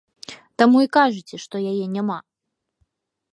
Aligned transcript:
Таму 0.61 0.77
і 0.85 0.89
кажаце, 0.97 1.35
што 1.45 1.55
яе 1.73 1.85
няма! 1.99 2.17